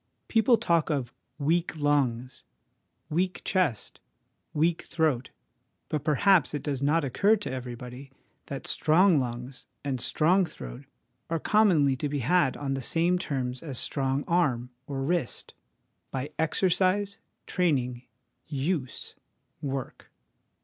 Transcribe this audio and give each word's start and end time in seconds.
People 0.27 0.57
talk 0.57 0.89
of' 0.89 1.13
weak 1.49 1.77
lungs,'' 1.77 2.43
weak 3.11 3.43
chest,' 3.45 3.99
* 4.29 4.41
weak 4.51 4.81
throat/ 4.85 5.29
but 5.89 6.03
perhaps 6.03 6.55
it 6.55 6.63
does 6.63 6.81
not 6.81 7.03
occur 7.03 7.35
to 7.35 7.51
everybody 7.51 8.11
that 8.47 8.65
strong 8.65 9.19
lungs 9.19 9.67
and 9.83 10.01
strong 10.01 10.43
throat 10.43 10.85
are 11.29 11.37
commonly 11.39 11.95
to 11.97 12.09
be 12.09 12.17
had 12.17 12.57
on 12.57 12.73
the 12.73 12.81
same 12.81 13.19
terms 13.19 13.61
as 13.61 13.77
a 13.77 13.83
strong 13.83 14.23
arm 14.27 14.71
or 14.87 15.03
wrist 15.03 15.53
by 16.09 16.31
exercise, 16.39 17.19
training, 17.45 18.01
use, 18.47 19.13
work. 19.61 20.09